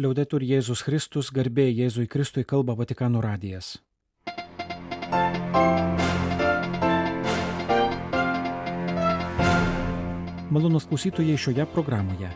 [0.00, 3.74] Liaudetur Jėzus Kristus, garbė Jėzui Kristui kalba Vatikano radijas.
[10.48, 12.30] Malonus klausytojai šioje programoje.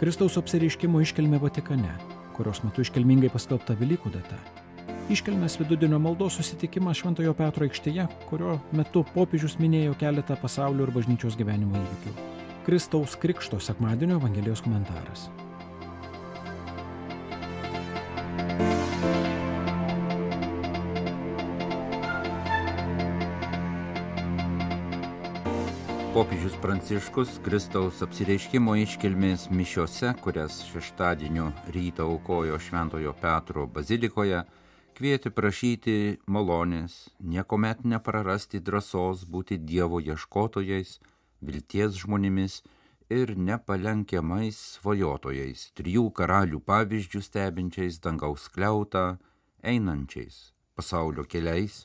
[0.00, 1.92] Kristaus apsireiškimo iškelmė Vatikane,
[2.34, 4.40] kurios metu iškelmingai paskelbta Velykų data.
[5.14, 11.38] Iškelmės vidudienio maldos susitikimas Šventojo Petro aikštėje, kurio metu popiežius minėjo keletą pasaulio ir bažnyčios
[11.38, 12.16] gyvenimo įvykių.
[12.66, 15.28] Kristaus Krikšto sekmadienio Evangelijos komentaras.
[26.10, 34.40] Popiežius Pranciškus Kristaus apsireiškimo iškilmės mišiose, kurias šeštadienio rytą aukojo Šventojo Petro bazilikoje,
[34.98, 35.94] kvietė prašyti
[36.26, 40.96] malonės, niekuomet neprarasti drąsos būti Dievo ieškotojais,
[41.46, 42.58] vilties žmonėmis
[43.06, 49.20] ir nepalenkiamais svajotojais, trijų karalių pavyzdžių stebinčiais dangaus kliautą,
[49.62, 51.84] einančiais pasaulio keliais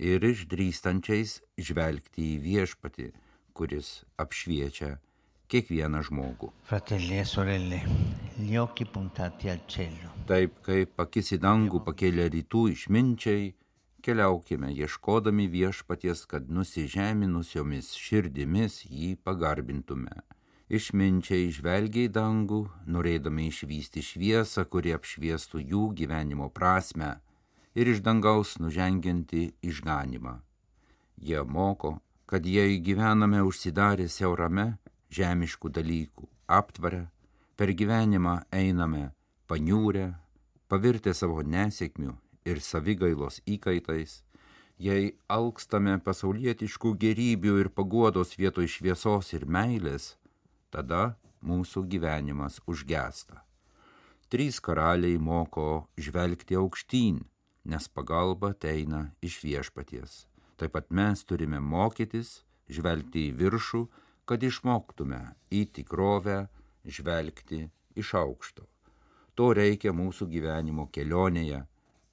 [0.00, 3.12] ir išdrįstančiais žvelgti į viešpatį
[3.56, 3.90] kuris
[4.20, 4.96] apšviečia
[5.50, 6.50] kiekvieną žmogų.
[6.66, 7.80] Fratelli e sorelle,
[8.38, 10.12] gli occhi puntati al cielo.
[10.26, 13.52] Taip kaip akis į dangų pakėlė rytų išminčiai,
[14.02, 20.22] keliaukime ieškodami viešpaties, kad nusižeminusiomis širdimis jį pagarbintume.
[20.66, 27.20] Išminčiai žvelgia į dangų, norėdami išvysti šviesą, kuri apšviestų jų gyvenimo prasme
[27.76, 30.40] ir iš dangaus nuženginti išganimą.
[31.22, 34.76] Jie moko, kad jei gyvename užsidarę siaurame
[35.14, 37.06] žemiškų dalykų aptvarę,
[37.56, 39.10] per gyvenimą einame
[39.48, 40.12] paniūrę,
[40.68, 42.14] pavirtę savo nesėkmių
[42.46, 44.20] ir savigailos įkaitais,
[44.78, 50.16] jei alkstame pasaulietiškų gerybių ir paguodos vietoj šviesos ir meilės,
[50.70, 53.42] tada mūsų gyvenimas užgesta.
[54.28, 57.20] Trys karaliai moko žvelgti aukštyn,
[57.70, 60.24] nes pagalba ateina iš viešpaties.
[60.56, 63.82] Taip pat mes turime mokytis, žvelgti į viršų,
[64.26, 65.20] kad išmoktume
[65.52, 66.46] į tikrovę
[66.84, 68.64] žvelgti iš aukšto.
[69.36, 71.66] To reikia mūsų gyvenimo kelionėje,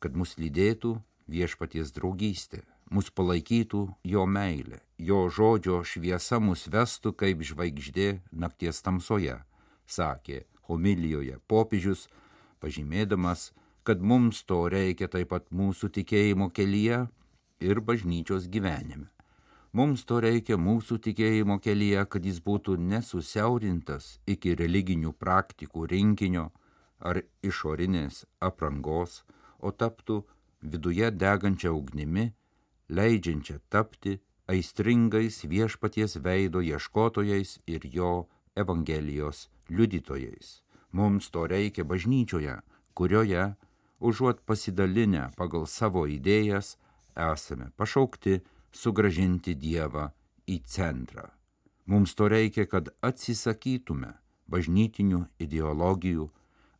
[0.03, 0.97] kad mus lydėtų
[1.31, 9.39] viešpaties draugystė, mus palaikytų jo meilė, jo žodžio šviesa mus vestų kaip žvaigždė nakties tamsoje,
[9.87, 12.09] sakė homilijoje popiežius,
[12.59, 13.51] pažymėdamas,
[13.83, 17.05] kad mums to reikia taip pat mūsų tikėjimo kelyje
[17.63, 19.09] ir bažnyčios gyvenime.
[19.73, 26.51] Mums to reikia mūsų tikėjimo kelyje, kad jis būtų nesusiaurintas iki religinių praktikų rinkinio
[27.01, 29.23] ar išorinės aprangos,
[29.57, 30.19] o taptų
[30.61, 32.29] viduje degančia ugnimi,
[32.89, 40.61] leidžiančia tapti aistringais viešpaties veido ieškotojais ir jo Evangelijos liudytojais.
[40.91, 42.59] Mums to reikia bažnyčioje,
[42.93, 43.55] kurioje,
[43.99, 46.77] užuot pasidalinę pagal savo idėjas,
[47.15, 48.39] esame pašaukti
[48.73, 50.09] sugražinti Dievą
[50.47, 51.29] į centrą.
[51.85, 54.13] Mums to reikia, kad atsisakytume
[54.47, 56.29] bažnytinių ideologijų,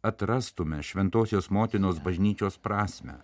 [0.04, 3.18] atrastume šventosios motinos bažnyčios prasme.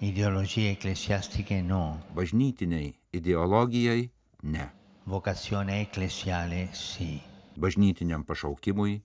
[0.00, 1.98] Ideologija eklesiastikė no.
[2.16, 4.10] Bažnytiniai ideologijai
[4.42, 4.68] ne.
[5.06, 7.20] Vokacione eklesiale sì.
[7.56, 9.00] Bažnytiniam pašaukimui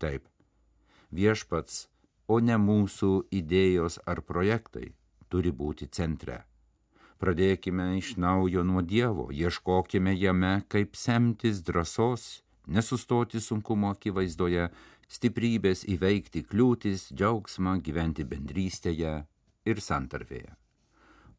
[0.00, 0.24] taip.
[1.12, 1.88] Viešpats,
[2.28, 4.94] o ne mūsų idėjos ar projektai
[5.28, 6.44] turi būti centre.
[7.20, 12.22] Pradėkime iš naujo nuo Dievo, ieškokime jame, kaip semtis drąsos,
[12.64, 14.70] nesustoti sunkumo akivaizdoje,
[15.10, 19.12] stiprybės įveikti kliūtis, džiaugsmą gyventi bendrystėje
[19.68, 20.54] ir santarvėje.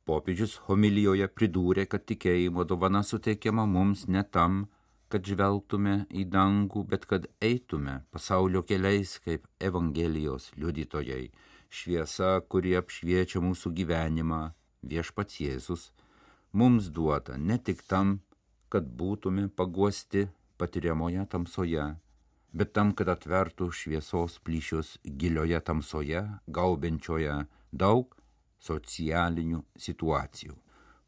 [0.06, 4.68] Popiežius homilijoje pridūrė, kad tikėjimo dovana suteikiama mums ne tam,
[5.10, 11.32] kad žvelgtume į dangų, bet kad eitume pasaulio keliais kaip Evangelijos liudytojai,
[11.74, 14.44] šviesa, kuri apšviečia mūsų gyvenimą
[14.82, 15.90] viešpats Jėzus
[16.52, 18.20] mums duota ne tik tam,
[18.70, 20.28] kad būtume paguosti
[20.58, 21.86] patiriamoje tamsoje,
[22.54, 27.38] bet tam, kad atvertų šviesos plyšius gilioje tamsoje, gaubiančioje
[27.72, 28.16] daug
[28.62, 30.56] socialinių situacijų.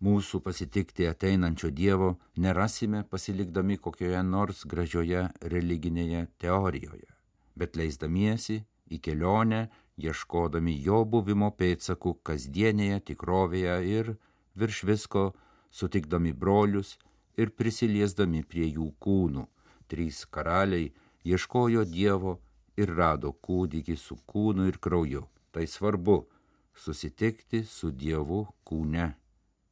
[0.03, 7.07] Mūsų pasitikti ateinančio Dievo nerasime pasilikdami kokioje nors gražioje religinėje teorijoje,
[7.56, 8.57] bet leisdamiesi
[8.92, 14.13] į kelionę ieškodami jo buvimo pėdsakų kasdienėje tikrovėje ir
[14.56, 15.25] virš visko
[15.72, 16.98] sutikdami brolius
[17.38, 19.45] ir prisiliesdami prie jų kūnų.
[19.88, 20.92] Trys karaliai
[21.25, 22.40] ieškojo Dievo
[22.78, 25.28] ir rado kūdikį su kūnu ir krauju.
[25.54, 26.25] Tai svarbu-
[26.84, 29.13] susitikti su Dievu kūne,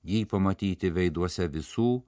[0.05, 2.03] jį pamatyti veiduose visų,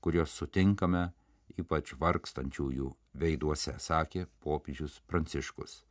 [0.00, 1.12] kuriuos sutinkame,
[1.56, 5.85] ypač vargstančiųjų veiduose, sakė popiežius Pranciškus.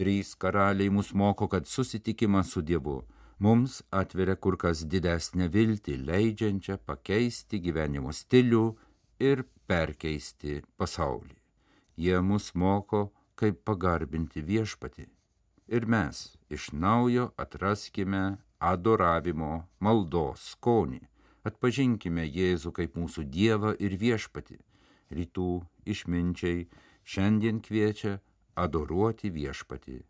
[0.00, 3.02] Trys karaliai mus moko, kad susitikimas su Dievu
[3.44, 8.62] mums atveria kur kas didesnę viltį, leidžiančią pakeisti gyvenimo stilių
[9.20, 11.36] ir perkeisti pasaulį.
[12.00, 15.04] Jie mus moko, kaip pagarbinti viešpatį.
[15.68, 18.22] Ir mes iš naujo atraskime
[18.72, 19.52] adoravimo,
[19.84, 21.02] maldos skonį,
[21.44, 24.56] atpažinkime Jėzų kaip mūsų Dievą ir viešpatį.
[25.12, 25.50] Rytų
[25.92, 26.66] išminčiai
[27.04, 28.16] šiandien kviečia
[28.54, 30.00] adoruoti viešpatį.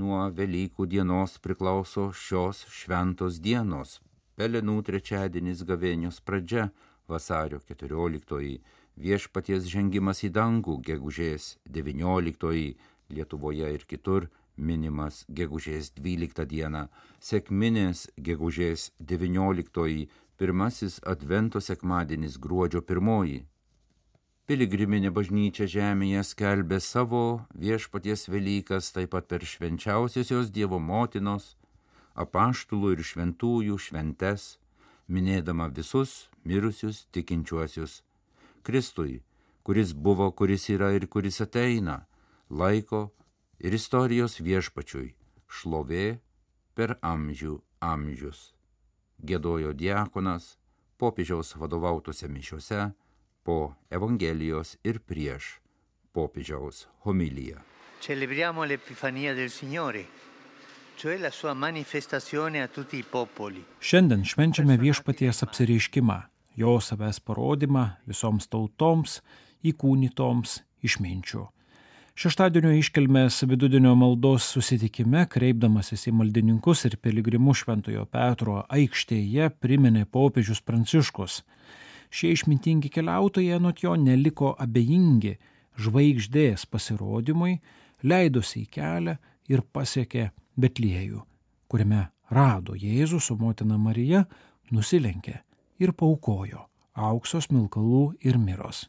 [0.00, 3.98] Nuo Velykų dienos priklauso šios šventos dienos,
[4.40, 6.70] Pelenų trečiadienis gavėnios pradžia,
[7.10, 8.60] vasario 14,
[8.96, 12.76] viešpaties žengimas į dangų, gegužės 19,
[13.10, 16.86] Lietuvoje ir kitur minimas gegužės 12 dieną,
[17.20, 20.08] sekminės gegužės 19,
[20.40, 23.49] pirmasis advento sekmadienis gruodžio 1.
[24.50, 27.18] Piligriminė bažnyčia žemėje skelbė savo
[27.54, 31.44] viešpaties Velykas taip pat per švenčiausiosios Dievo motinos,
[32.18, 34.46] apaštulų ir šventųjų šventes,
[35.06, 38.00] minėdama visus mirusius tikinčiuosius.
[38.66, 39.20] Kristui,
[39.62, 42.00] kuris buvo, kuris yra ir kuris ateina,
[42.50, 43.04] laiko
[43.62, 45.12] ir istorijos viešpačiui
[45.46, 46.08] šlovė
[46.74, 48.48] per amžių amžius.
[49.22, 50.56] Gėdojo diakonas
[50.98, 52.88] popiežiaus vadovautose mišiuose
[53.42, 55.58] po Evangelijos ir prieš
[56.12, 57.60] popiežiaus homiliją.
[58.00, 60.06] Celebriamo l'Epifania del Signore,
[60.96, 63.64] cioè la sua manifestazione a tutti i popoli.
[63.78, 66.18] Šiandien švenčiame viešpaties apsireiškimą,
[66.56, 69.20] jo savęs parodymą visoms tautoms,
[69.64, 71.46] įkūnytoms išminčių.
[72.20, 80.60] Šeštadienio iškelmės vidudienio maldos susitikime, kreipdamasis į maldininkus ir piligrimus Šventojo Petro aikštėje, priminė popiežius
[80.60, 81.38] Pranciškus.
[82.10, 85.36] Šie išmintingi keliautojai anot jo neliko abejingi
[85.80, 87.60] žvaigždės pasirodymui,
[88.02, 89.16] leidosi į kelią
[89.50, 90.30] ir pasiekė
[90.60, 91.22] Betliejų,
[91.70, 94.24] kuriame rado Jėzų su motina Marija,
[94.74, 95.38] nusilenkė
[95.80, 98.88] ir paukojo auksos milkalų ir miros.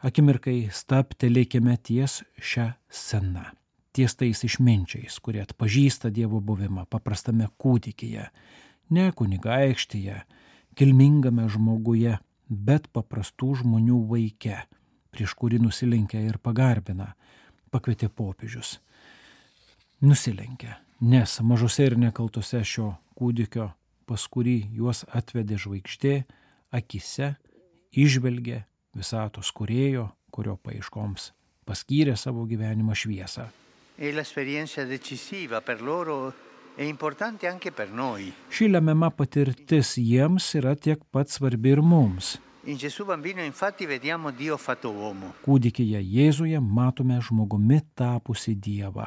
[0.00, 3.44] Akimirkai staptelėkime ties šią sceną,
[3.92, 8.28] ties tais išminčiais, kurie atpažįsta Dievo buvimą paprastame kūdikyje,
[8.96, 10.22] ne kunigaikštyje,
[10.78, 14.58] kilmingame žmoguje, bet paprastų žmonių vaike,
[15.14, 17.14] prieš kurį nusilenkia ir pagarbina,
[17.70, 18.78] pakvietė popiežius.
[20.00, 23.70] Nusilenkia, nes mažose ir nekaltose šio kūdikio,
[24.08, 26.14] pas kurį juos atvedė žvaigždė,
[26.74, 27.34] akise
[27.92, 28.64] išvelgė
[28.96, 31.30] visatos kurėjo, kurio paieškoms
[31.70, 33.46] paskyrė savo gyvenimą šviesą.
[34.00, 34.10] E
[36.84, 38.32] importante anche per noi.
[38.48, 42.38] Ši lemiama patirtis jiems yra tiek pat svarbi ir mums.
[42.64, 45.34] In Gesù bambino infatti vediamo Dio fatto uomo.
[45.44, 49.06] Kūdikyje Jėzuje matome žmogumi tapusi Dievą.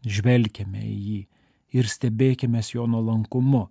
[0.00, 1.18] Žvelkime į jį
[1.76, 3.66] ir stebėkime jo nuolankumu.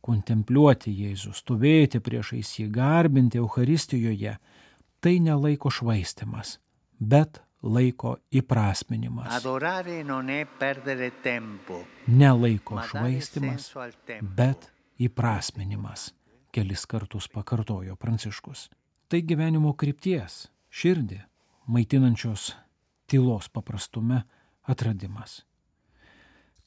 [0.00, 4.38] Kontempliuoti Jėzų, stovėti priešais jį, garbinti Euharistijoje-
[5.02, 6.58] tai nelaiko švaistimas,
[7.00, 9.30] bet laiko įprasminimas.
[9.32, 9.98] Ma dare
[12.86, 13.72] švaistimas,
[14.22, 16.12] bet įprasminimas,
[16.54, 18.68] kelis kartus pakartojo Pranciškus.
[19.08, 21.22] Tai gyvenimo krypties, širdį,
[21.66, 22.52] maitinančios
[23.08, 24.22] tylos paprastume
[24.68, 25.42] atradimas.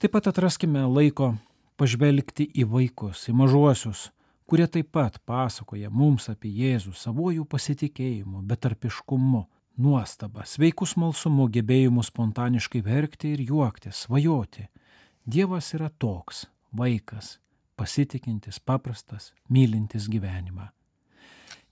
[0.02, 1.36] Taip pat atraskime laiko
[1.78, 4.10] pažvelgti į vaikus, į mažuosius,
[4.50, 9.46] kurie taip pat pasakoja mums apie Jėzų savojų pasitikėjimu, betarpiškumu,
[9.78, 14.68] nuostaba, sveiku smalsumu, gebėjimu spontaniškai verkti ir juokti, svajoti.
[15.26, 17.38] Dievas yra toks, vaikas,
[17.78, 20.70] pasitikintis, paprastas, mylintis gyvenimą.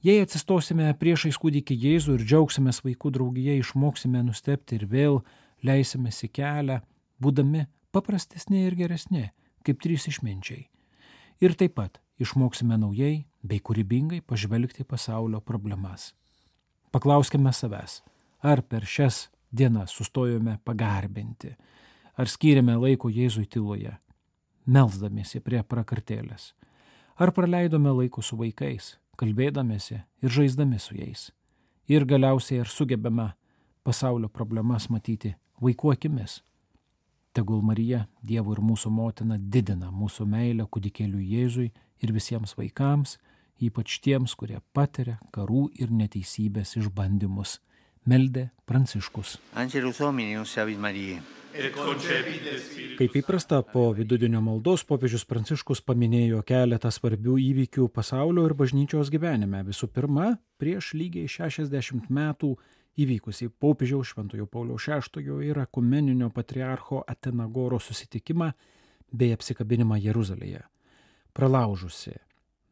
[0.05, 5.19] Jei atsistosime priešais kūdikį Jėzų ir džiaugsime vaikų draugije, išmoksime nustepti ir vėl
[5.65, 6.79] leisimės į kelią,
[7.19, 9.25] būdami paprastesni ir geresni,
[9.67, 10.69] kaip trys išminčiai.
[11.43, 16.13] Ir taip pat išmoksime naujai bei kūrybingai pažvelgti pasaulio problemas.
[16.91, 17.99] Paklauskime savęs,
[18.41, 21.51] ar per šias dienas sustojome pagarbinti,
[22.17, 23.91] ar skyrėme laiko Jėzui tyloje,
[24.65, 26.53] melzdamiesi prie prakartėlės,
[27.21, 31.29] ar praleidome laiko su vaikais, kalbėdamėsi ir žaisdami su jais.
[31.89, 33.31] Ir galiausiai ar sugebame
[33.85, 36.39] pasaulio problemas matyti vaikų akimis.
[37.33, 41.69] Tegul Marija, Dievo ir mūsų motina, didina mūsų meilę kudikėliui Jėzui
[42.01, 43.19] ir visiems vaikams,
[43.61, 47.59] ypač tiems, kurie patiria karų ir neteisybės išbandymus.
[48.09, 49.37] Meldė Pranciškus.
[49.59, 51.19] Angelus Dominus Ave Maria.
[52.99, 59.63] Kaip įprasta, po vidudienio maldos popiežius Pranciškus paminėjo keletą svarbių įvykių pasaulio ir bažnyčios gyvenime.
[59.65, 62.53] Visų pirma, prieš lygiai 60 metų
[63.01, 68.51] įvykusi popiežiaus Šventojo Pauliaus VI ir akumeninio patriarcho Atenagoro susitikimą
[69.11, 70.61] bei apsikabinimą Jeruzalėje.
[71.33, 72.13] Pralaužusi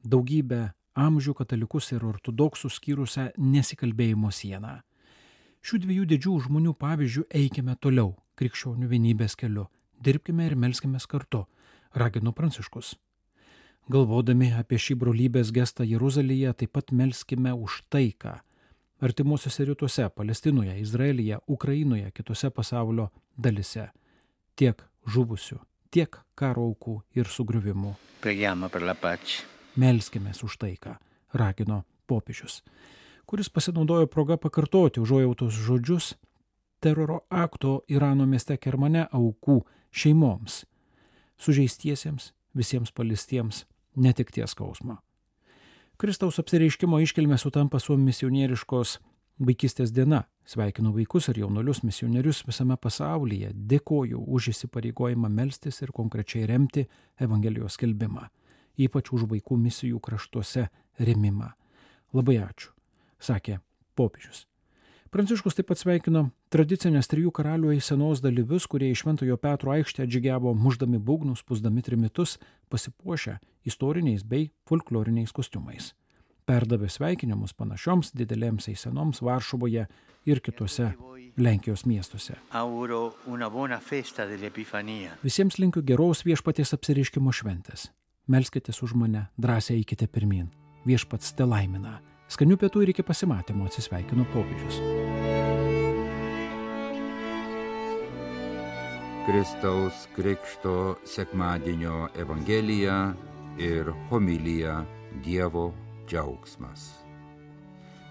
[0.08, 0.62] daugybę
[0.98, 4.80] amžių katalikus ir ortodoksų skyrusią nesikalbėjimo sieną.
[5.62, 9.68] Šių dviejų didžių žmonių pavyzdžių eikime toliau krikščionių vienybės keliu.
[10.04, 11.46] Dirbkime ir melskime kartu,
[11.94, 12.96] ragino Pranciškus.
[13.90, 18.38] Galvodami apie šį brolybės gestą Jeruzalėje, taip pat melskime už taiką.
[19.00, 23.92] Artimuosiuose rytuose, Palestinoje, Izraelyje, Ukrainoje, kitose pasaulio dalise.
[24.58, 25.60] Tiek žuvusių,
[25.94, 27.94] tiek karo aukų ir sugriuvimų.
[29.78, 30.98] Melskime už taiką,
[31.34, 32.64] ragino popiežius,
[33.26, 36.16] kuris pasinaudojo progą pakartoti užuojautos žodžius
[36.80, 40.66] teroro akto Irano mieste Kermane aukų šeimoms,
[41.38, 43.66] sužeistiesiems, visiems palistiems
[43.96, 44.98] netikties skausmo.
[45.98, 48.98] Kristaus apsireiškimo iškilmė sutampa su misionieriškos
[49.42, 50.26] vaikystės diena.
[50.48, 56.86] Sveikinu vaikus ir jaunolius misionierius visame pasaulyje, dėkoju už įsipareigojimą melstis ir konkrečiai remti
[57.20, 58.30] Evangelijos skelbimą,
[58.78, 60.68] ypač už vaikų misijų kraštuose
[61.00, 61.54] remimą.
[62.14, 62.72] Labai ačiū,
[63.20, 63.60] sakė
[63.98, 64.46] popiežius.
[65.08, 70.52] Pranciškus taip pat sveikino tradicinės trijų karalių eisenos dalyvius, kurie iš Šventojo Petro aikštę džigiavo
[70.54, 72.36] muždami būgnus, pusdami trimitus,
[72.68, 75.94] pasipuošę istoriniais bei folkloriniais kostiumais.
[76.48, 79.88] Perdavė sveikinimus panašioms didelėms eisenoms Varšuvoje
[80.28, 80.94] ir kitose
[81.38, 82.36] Lenkijos miestuose.
[85.24, 87.92] Visiems linkiu geros viešpaties apsiriškimo šventės.
[88.28, 90.50] Melskitės už mane, drąsiai eikite pirmin.
[90.84, 92.02] Viešpats te laimina.
[92.28, 94.82] Skanių pietų ir iki pasimatymo atsisveikino popiežius.
[99.30, 102.98] Kristaus Krikšto sekmadienio Evangelija
[103.64, 104.82] ir homilija
[105.24, 105.70] Dievo
[106.04, 106.90] džiaugsmas.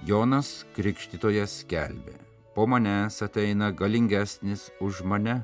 [0.09, 2.17] Jonas Krikštytojas skelbė,
[2.57, 5.43] po manęs ateina galingesnis už mane,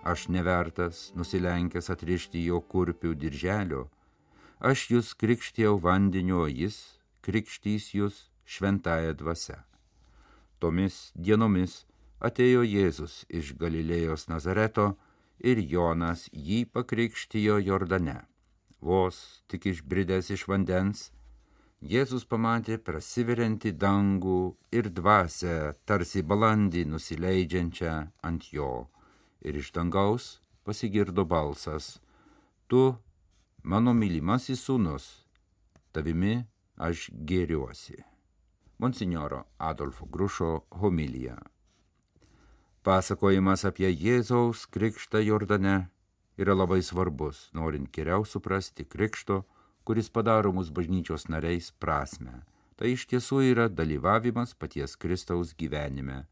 [0.00, 3.84] aš nevertas nusilenkęs atrišti jo kurpių dirželio,
[4.60, 9.62] aš jūs krikštėjau vandeniu, o jis krikštys jūs šventąją dvasę.
[10.60, 11.84] Tomis dienomis
[12.20, 14.94] atėjo Jėzus iš Galilėjos Nazareto
[15.40, 18.22] ir Jonas jį pakrikštijo Jordane.
[18.80, 21.10] Vos tik išbridęs iš vandens,
[21.84, 28.88] Jėzus pamatė prasiveriantį dangų ir dvasę, tarsi balandį nusileidžiančią ant jo,
[29.44, 31.98] ir iš dangaus pasigirdo balsas,
[32.68, 32.96] Tu,
[33.64, 35.04] mano mylimasis sūnus,
[35.96, 36.44] tavimi
[36.76, 37.96] aš gėriuosi.
[38.78, 41.38] Monsignoro Adolfo Grušo homilija.
[42.84, 45.86] Pasakojimas apie Jėzaus krikštą Jordane
[46.36, 49.44] yra labai svarbus, norint geriau suprasti krikšto,
[49.88, 52.42] kuris padaro mus bažnyčios nariais prasme.
[52.76, 56.26] Tai iš tiesų yra dalyvavimas paties Kristaus gyvenime.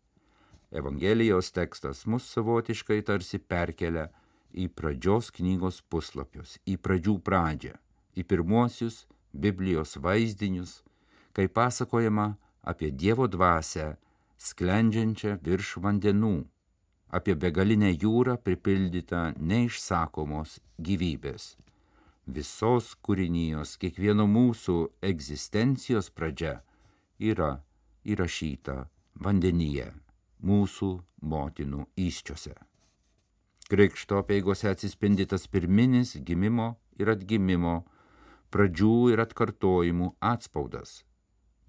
[0.72, 4.10] Evangelijos tekstas mus savotiškai tarsi perkelia
[4.52, 7.74] į pradžios knygos puslapius, į pradžių pradžią,
[8.16, 10.82] į pirmuosius Biblijos vaizdinius,
[11.32, 13.96] kai pasakojama apie Dievo dvasę
[14.38, 16.36] sklendžiančią virš vandenų,
[17.12, 21.54] apie begalinę jūrą pripildytą neišsakomos gyvybės.
[22.26, 26.60] Visos kūrinijos, kiekvieno mūsų egzistencijos pradžia
[27.18, 27.56] yra
[28.06, 28.84] įrašyta
[29.24, 29.88] vandenyje,
[30.42, 30.92] mūsų
[31.22, 32.54] motinų įščiuose.
[33.72, 36.66] Krikšto peigose atsispindytas pirminis gimimo
[37.00, 37.78] ir atgimimo
[38.52, 40.98] pradžių ir atkartojimų atspaudas.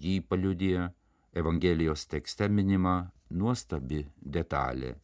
[0.04, 0.90] Jį paliudija
[1.32, 2.96] Evangelijos tekste minima
[3.32, 4.98] nuostabi detalė.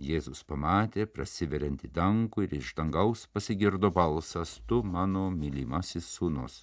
[0.00, 6.62] Jėzus pamatė prasiveriantį dangų ir iš dangaus pasigirdo balsas, tu mano mylimasis sūnus.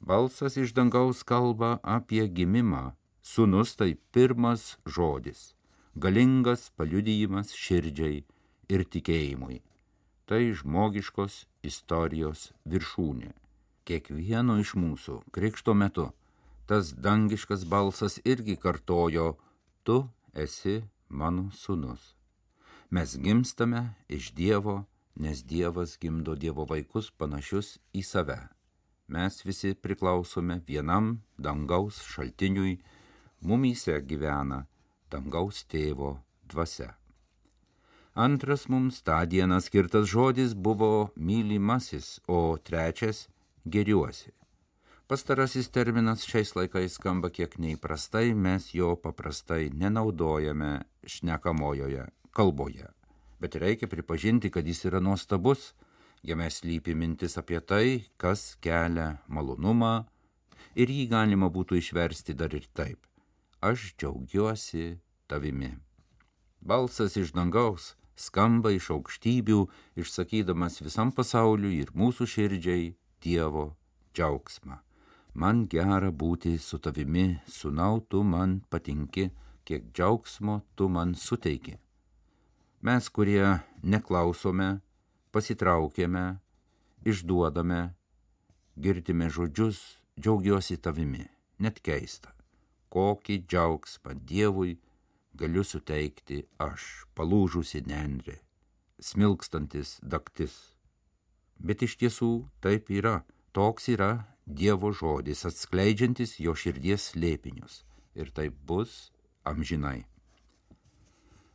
[0.00, 2.96] Balsas iš dangaus kalba apie gimimą.
[3.22, 5.52] Sūnus tai pirmas žodis,
[5.94, 8.24] galingas paliudijimas širdžiai
[8.68, 9.60] ir tikėjimui.
[10.26, 13.32] Tai žmogiškos istorijos viršūnė.
[13.88, 16.12] Kiekvieno iš mūsų krikšto metu
[16.66, 19.36] tas dangiškas balsas irgi kartojo,
[19.82, 19.96] tu
[20.34, 22.14] esi mano sūnus.
[22.90, 24.84] Mes gimstame iš Dievo,
[25.16, 28.38] nes Dievas gimdo Dievo vaikus panašius į save.
[29.08, 32.78] Mes visi priklausome vienam dangaus šaltiniui,
[33.40, 34.64] mumyse gyvena
[35.10, 36.16] dangaus tėvo
[36.48, 37.01] dvasia.
[38.14, 43.28] Antras mums tą dieną skirtas žodis buvo mylimasis, o trečias-
[43.74, 44.30] geriuosi.
[45.08, 52.88] Pastarasis terminas šiais laikais skamba kiek neįprastai, mes jo paprastai nenaudojame šnekamojoje kalboje.
[53.40, 55.72] Bet reikia pripažinti, kad jis yra nuostabus,
[56.22, 60.04] jame slypi mintis apie tai, kas kelia malonumą
[60.74, 62.98] ir jį galima būtų išversti dar ir taip.
[63.60, 65.78] Aš džiaugiuosi tavimi.
[66.60, 69.60] Balsas iš dangaus skamba iš aukštybių,
[69.96, 73.72] išsakydamas visam pasauliu ir mūsų širdžiai Dievo
[74.14, 74.80] džiaugsmą.
[75.34, 79.30] Man gera būti su tavimi, sunau tu man patinki,
[79.64, 81.78] kiek džiaugsmo tu man suteiki.
[82.82, 84.82] Mes, kurie neklausome,
[85.32, 86.24] pasitraukėme,
[87.06, 87.94] išduodame,
[88.76, 89.80] girdime žodžius,
[90.20, 91.24] džiaugiuosi tavimi,
[91.62, 92.34] net keista.
[92.92, 94.76] Kokį džiaugsmą Dievui
[95.38, 98.38] galiu suteikti aš, palūžusi nendrė,
[99.00, 100.54] smilkstantis daktis.
[101.58, 102.32] Bet iš tiesų
[102.64, 103.22] taip yra,
[103.52, 104.12] toks yra
[104.42, 107.84] Dievo žodis, atskleidžiantis jo širdies slėpinius.
[108.18, 109.12] Ir taip bus
[109.46, 110.02] amžinai.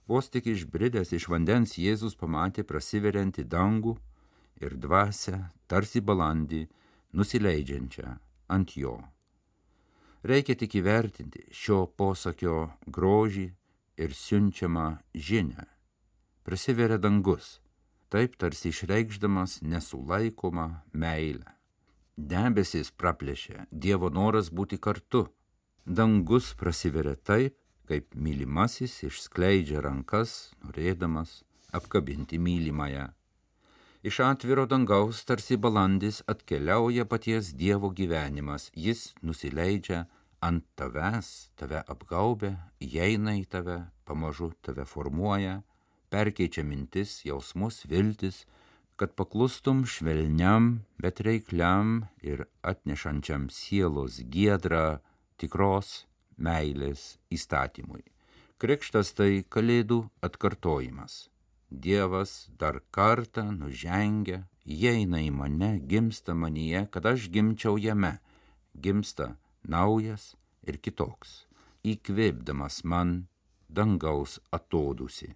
[0.07, 3.97] Vos tik išbridęs iš vandens Jėzus pamatė prasiveriantį dangų
[4.63, 6.63] ir dvasę, tarsi balandį,
[7.11, 8.15] nusileidžiančią
[8.55, 8.95] ant jo.
[10.23, 13.49] Reikia tik įvertinti šio posakio grožį
[13.97, 15.65] ir siunčiamą žinę.
[16.43, 17.59] Prasiveria dangus,
[18.09, 21.57] taip tarsi išreikšdamas nesulaikomą meilę.
[22.17, 25.27] Debesis praplėšė Dievo noras būti kartu.
[25.85, 27.57] Dangus prasiveria taip,
[27.87, 33.11] kaip mylimasis išskleidžia rankas, norėdamas apkabinti mylimąją.
[34.07, 40.05] Iš atviro dangaus tarsi balandis atkeliauja paties Dievo gyvenimas, jis nusileidžia
[40.41, 45.61] ant tavęs, tave apgaubia, įeina į tave, pamažu tave formuoja,
[46.13, 48.45] perkeičia mintis, jausmus, viltis,
[48.97, 54.99] kad paklustum švelniam, bet reikliam ir atnešančiam sielos giedrą
[55.37, 56.05] tikros
[56.37, 58.03] meilės įstatymui.
[58.57, 61.27] Krikštas tai kalėdų atkartojimas.
[61.69, 68.15] Dievas dar kartą nužengia, įeina į mane, gimsta manyje, kad aš gimčiau jame,
[68.73, 69.35] gimsta
[69.67, 70.35] naujas
[70.67, 71.43] ir kitoks,
[71.83, 73.27] įkvėpdamas man
[73.69, 75.33] dangaus atodusi.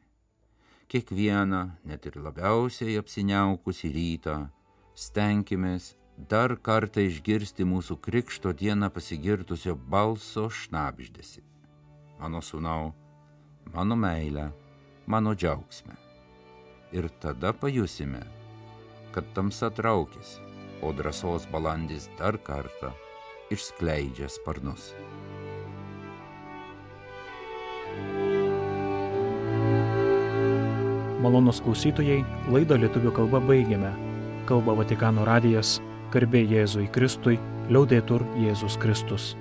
[0.92, 4.38] Kiekvieną, net ir labiausiai apsiniaukusi rytą,
[4.96, 5.94] stenkimės
[6.32, 11.44] dar kartą išgirsti mūsų krikšto dieną pasigirtusio balso šnapždėsi.
[12.20, 12.92] Mano sūnau,
[13.74, 14.50] mano meilė,
[15.08, 15.96] mano džiaugsme.
[16.92, 18.26] Ir tada pajusime,
[19.16, 20.44] kad tamsa traukėsi,
[20.84, 22.92] o drąsos balandis dar kartą
[23.52, 24.92] išskleidžia sparnus.
[31.22, 33.92] Malonus klausytojai, laidą lietuvių kalba baigiame.
[34.50, 35.78] Kalba Vatikano radijas
[36.12, 37.38] Garbė Jėzui Kristui,
[37.70, 39.36] liaudėtur Jėzus Kristus.